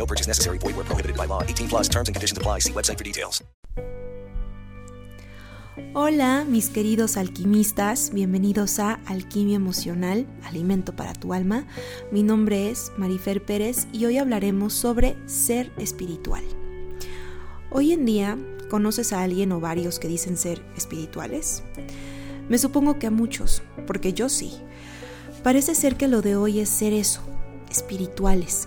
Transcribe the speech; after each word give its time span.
No 0.00 0.06
purchase 0.06 0.26
necessary. 0.26 0.56
Void 0.56 0.76
where 0.76 0.86
prohibited 0.86 1.14
by 1.14 1.26
law. 1.26 1.42
18 1.42 1.68
plus. 1.68 1.90
See 2.58 2.72
website 2.72 2.96
for 2.96 3.04
details. 3.04 3.44
Hola, 5.94 6.44
mis 6.48 6.70
queridos 6.70 7.18
alquimistas. 7.18 8.10
Bienvenidos 8.10 8.78
a 8.78 9.00
Alquimia 9.06 9.56
Emocional, 9.56 10.26
Alimento 10.44 10.94
para 10.96 11.12
tu 11.12 11.34
Alma. 11.34 11.66
Mi 12.10 12.22
nombre 12.22 12.70
es 12.70 12.92
Marifer 12.96 13.44
Pérez 13.44 13.88
y 13.92 14.06
hoy 14.06 14.16
hablaremos 14.16 14.72
sobre 14.72 15.16
ser 15.26 15.70
espiritual. 15.76 16.44
Hoy 17.70 17.92
en 17.92 18.06
día, 18.06 18.38
¿conoces 18.70 19.12
a 19.12 19.22
alguien 19.22 19.52
o 19.52 19.60
varios 19.60 19.98
que 19.98 20.08
dicen 20.08 20.38
ser 20.38 20.64
espirituales? 20.76 21.62
Me 22.48 22.56
supongo 22.56 22.98
que 22.98 23.06
a 23.06 23.10
muchos, 23.10 23.62
porque 23.86 24.14
yo 24.14 24.28
sí. 24.28 24.52
Parece 25.42 25.74
ser 25.74 25.96
que 25.96 26.08
lo 26.08 26.22
de 26.22 26.36
hoy 26.36 26.60
es 26.60 26.68
ser 26.70 26.92
eso, 26.94 27.20
espirituales. 27.70 28.66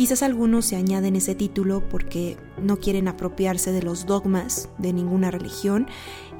Quizás 0.00 0.22
algunos 0.22 0.64
se 0.64 0.76
añaden 0.76 1.14
ese 1.14 1.34
título 1.34 1.86
porque 1.86 2.38
no 2.56 2.78
quieren 2.78 3.06
apropiarse 3.06 3.70
de 3.70 3.82
los 3.82 4.06
dogmas 4.06 4.70
de 4.78 4.94
ninguna 4.94 5.30
religión 5.30 5.88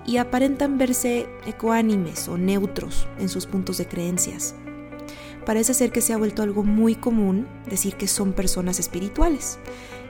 y 0.07 0.17
aparentan 0.17 0.79
verse 0.79 1.29
ecuánimes 1.45 2.27
o 2.29 2.39
neutros 2.39 3.07
en 3.19 3.29
sus 3.29 3.45
puntos 3.45 3.77
de 3.77 3.87
creencias. 3.87 4.55
Parece 5.45 5.75
ser 5.75 5.93
que 5.93 6.01
se 6.01 6.15
ha 6.15 6.17
vuelto 6.17 6.41
algo 6.43 6.63
muy 6.65 6.95
común 6.95 7.47
decir 7.69 7.97
que 7.97 8.09
son 8.09 8.33
personas 8.33 8.81
espirituales. 8.81 9.59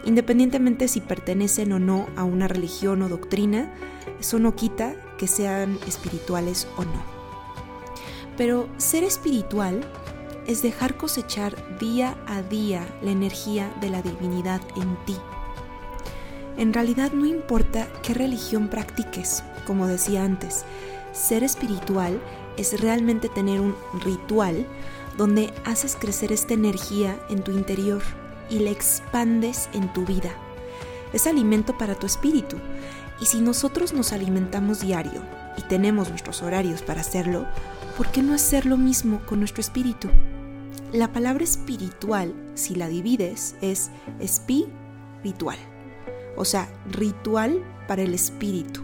Independientemente 0.04 0.86
si 0.86 1.00
pertenecen 1.00 1.72
o 1.72 1.80
no 1.80 2.06
a 2.14 2.22
una 2.22 2.46
religión 2.46 3.02
o 3.02 3.08
doctrina, 3.08 3.74
eso 4.20 4.38
no 4.38 4.54
quita 4.54 4.94
que 5.18 5.26
sean 5.26 5.76
espirituales 5.88 6.68
o 6.76 6.84
no. 6.84 7.02
Pero 8.36 8.68
ser 8.76 9.02
espiritual 9.02 9.80
es 10.46 10.62
dejar 10.62 10.96
cosechar 10.96 11.78
día 11.78 12.16
a 12.26 12.42
día 12.42 12.86
la 13.02 13.10
energía 13.10 13.72
de 13.80 13.90
la 13.90 14.02
divinidad 14.02 14.60
en 14.76 14.96
ti. 15.04 15.16
En 16.56 16.72
realidad 16.72 17.12
no 17.12 17.26
importa 17.26 17.88
qué 18.02 18.14
religión 18.14 18.68
practiques, 18.68 19.42
como 19.66 19.86
decía 19.86 20.24
antes, 20.24 20.64
ser 21.12 21.42
espiritual 21.42 22.20
es 22.56 22.80
realmente 22.80 23.28
tener 23.28 23.60
un 23.60 23.74
ritual 24.04 24.66
donde 25.16 25.52
haces 25.64 25.96
crecer 25.96 26.32
esta 26.32 26.54
energía 26.54 27.18
en 27.28 27.42
tu 27.42 27.50
interior 27.50 28.02
y 28.48 28.58
la 28.58 28.70
expandes 28.70 29.68
en 29.72 29.92
tu 29.92 30.04
vida. 30.04 30.30
Es 31.12 31.26
alimento 31.26 31.76
para 31.76 31.94
tu 31.94 32.06
espíritu. 32.06 32.56
Y 33.20 33.26
si 33.26 33.40
nosotros 33.40 33.92
nos 33.92 34.12
alimentamos 34.12 34.80
diario 34.80 35.22
y 35.56 35.62
tenemos 35.62 36.08
nuestros 36.08 36.42
horarios 36.42 36.82
para 36.82 37.00
hacerlo, 37.00 37.46
¿por 37.96 38.08
qué 38.08 38.22
no 38.22 38.34
hacer 38.34 38.66
lo 38.66 38.76
mismo 38.76 39.20
con 39.26 39.40
nuestro 39.40 39.60
espíritu? 39.60 40.08
La 40.92 41.12
palabra 41.12 41.44
espiritual, 41.44 42.34
si 42.54 42.74
la 42.74 42.88
divides, 42.88 43.54
es 43.60 43.92
espiritual, 44.18 45.56
o 46.36 46.44
sea, 46.44 46.68
ritual 46.90 47.62
para 47.86 48.02
el 48.02 48.12
espíritu. 48.12 48.80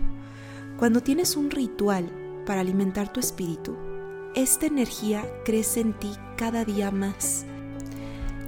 Cuando 0.78 1.02
tienes 1.02 1.36
un 1.36 1.50
ritual 1.50 2.08
para 2.46 2.60
alimentar 2.60 3.12
tu 3.12 3.18
espíritu, 3.18 3.74
esta 4.36 4.66
energía 4.66 5.24
crece 5.44 5.80
en 5.80 5.94
ti 5.94 6.12
cada 6.36 6.64
día 6.64 6.92
más. 6.92 7.44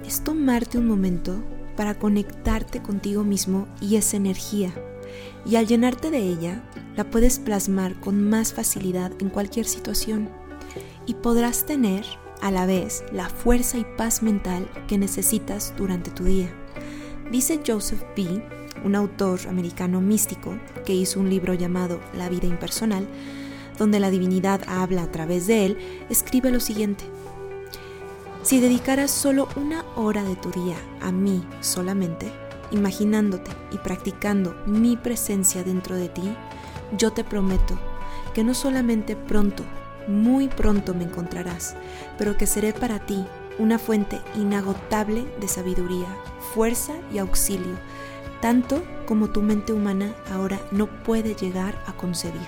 Es 0.05 0.23
tomarte 0.23 0.77
un 0.77 0.87
momento 0.87 1.43
para 1.75 1.99
conectarte 1.99 2.81
contigo 2.81 3.25
mismo 3.25 3.67
y 3.81 3.97
esa 3.97 4.15
energía. 4.15 4.71
Y 5.45 5.57
al 5.57 5.67
llenarte 5.67 6.11
de 6.11 6.19
ella, 6.19 6.63
la 6.95 7.09
puedes 7.09 7.39
plasmar 7.39 7.99
con 7.99 8.29
más 8.29 8.53
facilidad 8.53 9.11
en 9.19 9.29
cualquier 9.29 9.65
situación. 9.65 10.29
Y 11.05 11.15
podrás 11.15 11.65
tener 11.65 12.05
a 12.41 12.51
la 12.51 12.65
vez 12.65 13.03
la 13.11 13.29
fuerza 13.29 13.77
y 13.77 13.85
paz 13.97 14.23
mental 14.23 14.69
que 14.87 14.97
necesitas 14.97 15.73
durante 15.77 16.11
tu 16.11 16.23
día. 16.23 16.49
Dice 17.31 17.59
Joseph 17.65 18.03
B., 18.15 18.43
un 18.83 18.95
autor 18.95 19.39
americano 19.47 20.01
místico 20.01 20.57
que 20.85 20.93
hizo 20.93 21.19
un 21.19 21.29
libro 21.29 21.53
llamado 21.53 21.99
La 22.15 22.29
vida 22.29 22.47
impersonal, 22.47 23.07
donde 23.77 23.99
la 23.99 24.09
divinidad 24.09 24.61
habla 24.67 25.03
a 25.03 25.11
través 25.11 25.47
de 25.47 25.65
él, 25.65 25.77
escribe 26.09 26.51
lo 26.51 26.59
siguiente. 26.59 27.05
Si 28.41 28.59
dedicaras 28.59 29.11
solo 29.11 29.47
una 29.55 29.83
hora 29.95 30.23
de 30.23 30.35
tu 30.35 30.49
día 30.51 30.77
a 31.01 31.11
mí 31.11 31.43
solamente, 31.59 32.31
imaginándote 32.71 33.51
y 33.71 33.77
practicando 33.77 34.55
mi 34.65 34.95
presencia 34.95 35.63
dentro 35.63 35.95
de 35.95 36.09
ti, 36.09 36.35
yo 36.97 37.11
te 37.11 37.23
prometo 37.23 37.77
que 38.33 38.43
no 38.43 38.53
solamente 38.53 39.15
pronto 39.15 39.63
muy 40.09 40.47
pronto 40.47 40.93
me 40.93 41.03
encontrarás, 41.03 41.75
pero 42.17 42.35
que 42.35 42.47
seré 42.47 42.73
para 42.73 42.99
ti 42.99 43.25
una 43.59 43.77
fuente 43.77 44.19
inagotable 44.35 45.25
de 45.39 45.47
sabiduría, 45.47 46.07
fuerza 46.53 46.93
y 47.13 47.19
auxilio, 47.19 47.75
tanto 48.41 48.81
como 49.05 49.29
tu 49.29 49.41
mente 49.41 49.73
humana 49.73 50.15
ahora 50.31 50.59
no 50.71 50.87
puede 50.87 51.35
llegar 51.35 51.81
a 51.85 51.93
concebir. 51.93 52.41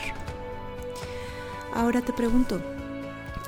Ahora 1.74 2.02
te 2.02 2.14
pregunto, 2.14 2.62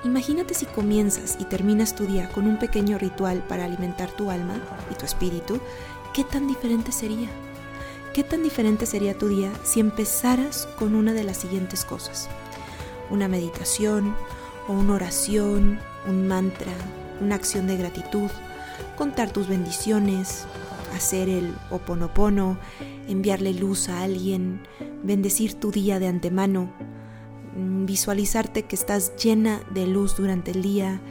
imagínate 0.03 0.53
si 0.53 0.65
comienzas 0.65 1.37
y 1.39 1.45
terminas 1.45 1.95
tu 1.95 2.05
día 2.05 2.29
con 2.29 2.47
un 2.47 2.59
pequeño 2.59 2.97
ritual 2.97 3.43
para 3.47 3.65
alimentar 3.65 4.11
tu 4.11 4.29
alma 4.29 4.55
y 4.91 4.95
tu 4.95 5.05
espíritu, 5.05 5.59
¿qué 6.13 6.23
tan 6.23 6.47
diferente 6.47 6.91
sería? 6.91 7.29
¿Qué 8.13 8.23
tan 8.23 8.43
diferente 8.43 8.85
sería 8.85 9.17
tu 9.17 9.27
día 9.27 9.51
si 9.63 9.79
empezaras 9.79 10.67
con 10.77 10.93
una 10.93 11.13
de 11.13 11.23
las 11.23 11.37
siguientes 11.37 11.83
cosas? 11.83 12.29
Una 13.09 13.27
meditación 13.27 14.15
o 14.67 14.73
una 14.73 14.93
oración, 14.93 15.79
un 16.07 16.27
mantra, 16.27 16.71
una 17.21 17.35
acción 17.35 17.67
de 17.67 17.77
gratitud, 17.77 18.29
contar 18.97 19.31
tus 19.31 19.47
bendiciones, 19.47 20.45
hacer 20.95 21.29
el 21.29 21.53
oponopono, 21.69 22.57
enviarle 23.07 23.53
luz 23.53 23.89
a 23.89 24.01
alguien, 24.01 24.61
bendecir 25.03 25.53
tu 25.55 25.71
día 25.71 25.99
de 25.99 26.07
antemano, 26.07 26.71
mm, 27.55 27.85
visualizarte 27.85 28.63
que 28.63 28.75
estás 28.75 29.15
llena 29.15 29.61
de 29.71 29.87
luz 29.87 30.15
durante 30.15 30.51
el 30.51 30.61
día. 30.61 31.01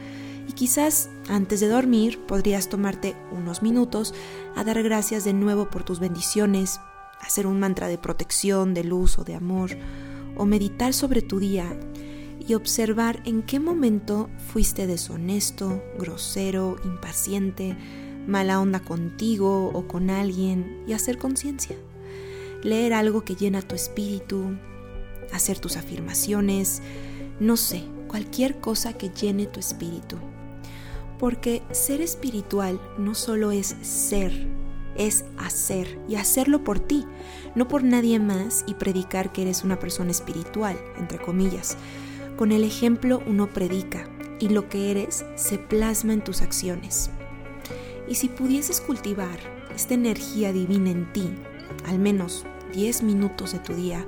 Y 0.47 0.53
quizás 0.53 1.09
antes 1.29 1.59
de 1.59 1.69
dormir 1.69 2.19
podrías 2.25 2.67
tomarte 2.69 3.15
unos 3.31 3.61
minutos 3.61 4.13
a 4.55 4.63
dar 4.63 4.81
gracias 4.83 5.23
de 5.23 5.33
nuevo 5.33 5.69
por 5.69 5.83
tus 5.83 5.99
bendiciones, 5.99 6.79
hacer 7.21 7.47
un 7.47 7.59
mantra 7.59 7.87
de 7.87 7.97
protección, 7.97 8.73
de 8.73 8.83
luz 8.83 9.17
o 9.17 9.23
de 9.23 9.35
amor 9.35 9.71
o 10.37 10.45
meditar 10.45 10.93
sobre 10.93 11.21
tu 11.21 11.39
día 11.39 11.77
y 12.47 12.55
observar 12.55 13.21
en 13.25 13.41
qué 13.43 13.59
momento 13.59 14.29
fuiste 14.51 14.87
deshonesto, 14.87 15.81
grosero, 15.97 16.75
impaciente, 16.83 17.77
mala 18.27 18.59
onda 18.59 18.79
contigo 18.79 19.69
o 19.73 19.87
con 19.87 20.09
alguien 20.09 20.83
y 20.87 20.93
hacer 20.93 21.17
conciencia. 21.17 21.75
leer 22.63 22.93
algo 22.93 23.25
que 23.25 23.35
llena 23.35 23.61
tu 23.61 23.75
espíritu, 23.75 24.57
hacer 25.33 25.59
tus 25.59 25.75
afirmaciones, 25.75 26.81
no 27.41 27.57
sé, 27.57 27.83
cualquier 28.07 28.61
cosa 28.61 28.93
que 28.93 29.09
llene 29.09 29.47
tu 29.47 29.59
espíritu. 29.59 30.15
Porque 31.19 31.61
ser 31.71 31.99
espiritual 31.99 32.79
no 32.97 33.15
solo 33.15 33.51
es 33.51 33.75
ser, 33.81 34.47
es 34.97 35.25
hacer 35.37 35.99
y 36.07 36.15
hacerlo 36.15 36.63
por 36.63 36.79
ti, 36.79 37.05
no 37.55 37.67
por 37.67 37.83
nadie 37.83 38.19
más 38.19 38.63
y 38.67 38.75
predicar 38.75 39.31
que 39.31 39.43
eres 39.43 39.63
una 39.63 39.79
persona 39.79 40.11
espiritual, 40.11 40.77
entre 40.97 41.19
comillas. 41.19 41.77
Con 42.37 42.51
el 42.51 42.63
ejemplo 42.63 43.21
uno 43.25 43.47
predica 43.47 44.07
y 44.39 44.49
lo 44.49 44.69
que 44.69 44.91
eres 44.91 45.25
se 45.35 45.57
plasma 45.57 46.13
en 46.13 46.23
tus 46.23 46.41
acciones. 46.41 47.09
Y 48.07 48.15
si 48.15 48.27
pudieses 48.27 48.81
cultivar 48.81 49.39
esta 49.75 49.93
energía 49.93 50.51
divina 50.51 50.91
en 50.91 51.11
ti, 51.13 51.29
al 51.85 51.99
menos 51.99 52.45
10 52.73 53.03
minutos 53.03 53.53
de 53.53 53.59
tu 53.59 53.73
día, 53.73 54.05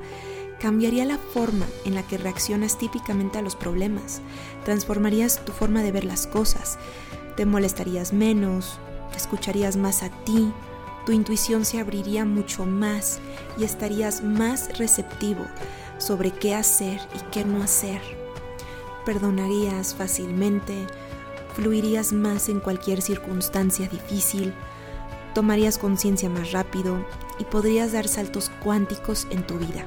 cambiaría 0.60 1.06
la 1.06 1.18
forma 1.18 1.66
en 1.86 1.96
la 1.96 2.04
que 2.04 2.18
reaccionas 2.18 2.78
típicamente 2.78 3.38
a 3.38 3.42
los 3.42 3.56
problemas, 3.56 4.22
transformarías 4.64 5.44
tu 5.46 5.52
forma 5.52 5.84
de 5.84 5.92
ver 5.92 6.06
las 6.06 6.28
cosas, 6.28 6.78
te 7.38 7.46
molestarías 7.46 8.14
menos, 8.14 8.80
escucharías 9.16 9.78
más 9.78 10.04
a 10.04 10.10
ti, 10.24 10.52
tu 11.06 11.12
intuición 11.12 11.66
se 11.66 11.80
abriría 11.80 12.26
mucho 12.26 12.66
más 12.66 13.20
y 13.58 13.64
estarías 13.64 14.24
más 14.24 14.78
receptivo 14.78 15.46
sobre 15.98 16.32
qué 16.32 16.56
hacer 16.56 17.00
y 17.16 17.20
qué 17.32 17.46
no 17.46 17.64
hacer. 17.64 18.02
Perdonarías 19.06 19.94
fácilmente, 19.94 20.74
fluirías 21.54 22.12
más 22.12 22.50
en 22.50 22.60
cualquier 22.60 23.02
circunstancia 23.02 23.88
difícil, 23.88 24.54
tomarías 25.34 25.78
conciencia 25.78 26.30
más 26.30 26.52
rápido 26.52 27.06
y 27.38 27.44
podrías 27.44 27.92
dar 27.92 28.08
saltos 28.08 28.52
cuánticos 28.64 29.28
en 29.30 29.46
tu 29.46 29.60
vida. 29.60 29.86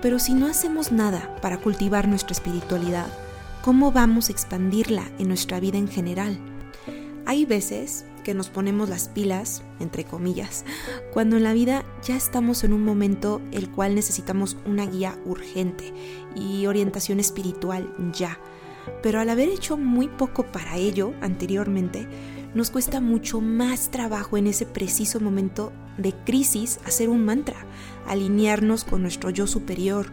Pero 0.00 0.18
si 0.18 0.32
no 0.32 0.46
hacemos 0.46 0.92
nada 0.92 1.36
para 1.42 1.58
cultivar 1.58 2.08
nuestra 2.08 2.32
espiritualidad, 2.32 3.06
¿cómo 3.62 3.92
vamos 3.92 4.28
a 4.28 4.32
expandirla 4.32 5.10
en 5.18 5.28
nuestra 5.28 5.60
vida 5.60 5.76
en 5.76 5.88
general? 5.88 6.38
Hay 7.26 7.44
veces 7.44 8.04
que 8.20 8.34
nos 8.34 8.48
ponemos 8.48 8.88
las 8.88 9.08
pilas, 9.08 9.62
entre 9.80 10.04
comillas, 10.04 10.64
cuando 11.12 11.36
en 11.36 11.44
la 11.44 11.52
vida 11.52 11.84
ya 12.02 12.16
estamos 12.16 12.64
en 12.64 12.72
un 12.72 12.84
momento 12.84 13.40
el 13.52 13.70
cual 13.70 13.94
necesitamos 13.94 14.56
una 14.64 14.86
guía 14.86 15.18
urgente 15.24 15.92
y 16.34 16.66
orientación 16.66 17.20
espiritual 17.20 17.92
ya. 18.12 18.38
Pero 19.02 19.20
al 19.20 19.30
haber 19.30 19.48
hecho 19.48 19.76
muy 19.76 20.08
poco 20.08 20.44
para 20.44 20.76
ello 20.76 21.12
anteriormente, 21.20 22.08
nos 22.54 22.70
cuesta 22.70 23.00
mucho 23.00 23.40
más 23.40 23.90
trabajo 23.90 24.36
en 24.36 24.46
ese 24.46 24.66
preciso 24.66 25.20
momento 25.20 25.72
de 25.98 26.12
crisis 26.12 26.80
hacer 26.84 27.08
un 27.08 27.24
mantra, 27.24 27.66
alinearnos 28.06 28.84
con 28.84 29.02
nuestro 29.02 29.30
yo 29.30 29.46
superior, 29.46 30.06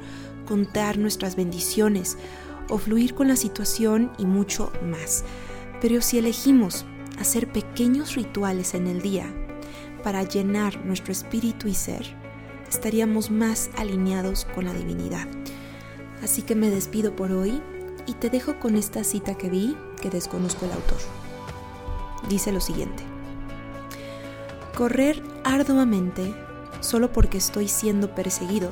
contar 0.45 0.97
nuestras 0.97 1.35
bendiciones 1.35 2.17
o 2.69 2.77
fluir 2.77 3.15
con 3.15 3.27
la 3.27 3.35
situación 3.35 4.11
y 4.17 4.25
mucho 4.25 4.71
más. 4.83 5.23
Pero 5.81 6.01
si 6.01 6.17
elegimos 6.17 6.85
hacer 7.19 7.51
pequeños 7.51 8.15
rituales 8.15 8.73
en 8.73 8.87
el 8.87 9.01
día 9.01 9.25
para 10.03 10.23
llenar 10.23 10.85
nuestro 10.85 11.11
espíritu 11.11 11.67
y 11.67 11.73
ser, 11.73 12.15
estaríamos 12.69 13.31
más 13.31 13.69
alineados 13.77 14.45
con 14.55 14.65
la 14.65 14.73
divinidad. 14.73 15.27
Así 16.23 16.41
que 16.41 16.55
me 16.55 16.69
despido 16.69 17.15
por 17.15 17.31
hoy 17.31 17.61
y 18.05 18.13
te 18.13 18.29
dejo 18.29 18.59
con 18.59 18.75
esta 18.75 19.03
cita 19.03 19.35
que 19.35 19.49
vi 19.49 19.75
que 20.01 20.09
desconozco 20.09 20.65
el 20.65 20.71
autor. 20.71 20.97
Dice 22.29 22.51
lo 22.51 22.61
siguiente. 22.61 23.03
Correr 24.75 25.21
arduamente 25.43 26.33
solo 26.81 27.11
porque 27.11 27.37
estoy 27.37 27.67
siendo 27.67 28.13
perseguido 28.13 28.69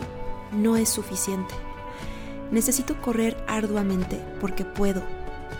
no 0.51 0.77
es 0.77 0.89
suficiente. 0.89 1.53
Necesito 2.51 3.01
correr 3.01 3.35
arduamente 3.47 4.23
porque 4.39 4.65
puedo, 4.65 5.01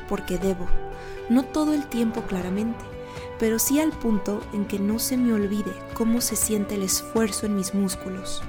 porque 0.08 0.38
debo, 0.38 0.68
no 1.30 1.44
todo 1.44 1.74
el 1.74 1.88
tiempo 1.88 2.22
claramente, 2.24 2.83
pero 3.39 3.60
sí 3.60 3.80
al 3.80 3.92
punto 3.92 4.42
en 4.54 4.66
que 4.66 4.80
no 4.80 5.00
se 5.00 5.18
me 5.18 5.33
olvide 5.33 5.72
cómo 5.94 6.22
se 6.22 6.36
siente 6.36 6.75
el 6.75 6.83
esfuerzo 6.83 7.45
en 7.45 7.56
mis 7.56 7.74
músculos. 7.74 8.42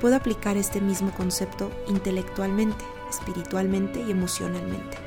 Puedo 0.00 0.16
aplicar 0.16 0.56
este 0.56 0.80
mismo 0.80 1.10
concepto 1.12 1.70
intelectualmente, 1.88 2.84
espiritualmente 3.10 4.02
y 4.02 4.10
emocionalmente, 4.10 4.98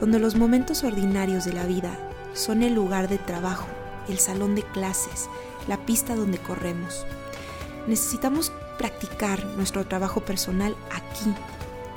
donde 0.00 0.18
los 0.18 0.36
momentos 0.36 0.84
ordinarios 0.84 1.44
de 1.44 1.52
la 1.52 1.66
vida 1.66 1.98
son 2.34 2.62
el 2.62 2.74
lugar 2.74 3.08
de 3.08 3.18
trabajo, 3.18 3.66
el 4.08 4.18
salón 4.18 4.54
de 4.54 4.62
clases, 4.62 5.28
la 5.66 5.78
pista 5.86 6.14
donde 6.14 6.38
corremos. 6.38 7.06
Necesitamos 7.86 8.52
practicar 8.78 9.44
nuestro 9.56 9.86
trabajo 9.86 10.20
personal 10.20 10.76
aquí. 10.90 11.32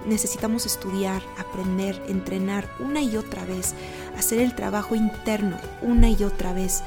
Necesitamos 0.05 0.65
estudiar, 0.65 1.21
aprender, 1.38 2.01
entrenar 2.07 2.69
una 2.79 3.01
y 3.01 3.17
otra 3.17 3.45
vez, 3.45 3.73
hacer 4.17 4.39
el 4.39 4.55
trabajo 4.55 4.95
interno 4.95 5.57
una 5.81 6.09
y 6.09 6.23
otra 6.23 6.53
vez, 6.53 6.83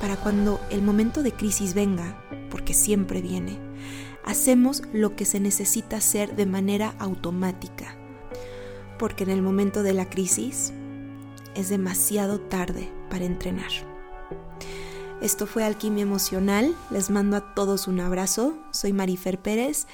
para 0.00 0.16
cuando 0.16 0.60
el 0.70 0.82
momento 0.82 1.22
de 1.22 1.32
crisis 1.32 1.74
venga, 1.74 2.22
porque 2.50 2.74
siempre 2.74 3.22
viene, 3.22 3.58
hacemos 4.24 4.82
lo 4.92 5.16
que 5.16 5.24
se 5.24 5.40
necesita 5.40 5.96
hacer 5.96 6.36
de 6.36 6.46
manera 6.46 6.94
automática. 6.98 7.96
Porque 8.98 9.24
en 9.24 9.30
el 9.30 9.42
momento 9.42 9.82
de 9.82 9.94
la 9.94 10.08
crisis 10.08 10.72
es 11.54 11.68
demasiado 11.68 12.40
tarde 12.40 12.90
para 13.10 13.24
entrenar. 13.24 13.70
Esto 15.20 15.46
fue 15.46 15.64
Alquimia 15.64 16.02
Emocional. 16.02 16.74
Les 16.90 17.10
mando 17.10 17.36
a 17.36 17.54
todos 17.54 17.88
un 17.88 18.00
abrazo. 18.00 18.58
Soy 18.72 18.92
Marifer 18.92 19.40
Pérez 19.40 19.86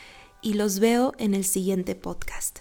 y 0.42 0.54
los 0.54 0.80
veo 0.80 1.12
en 1.18 1.34
el 1.34 1.44
siguiente 1.44 1.94
podcast. 1.94 2.60